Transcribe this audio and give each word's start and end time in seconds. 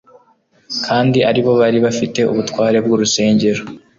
kandi 0.85 1.19
aribo 1.29 1.51
bari 1.61 1.77
bafite 1.85 2.19
ubutware 2.31 2.77
bw'urusengero. 2.85 3.63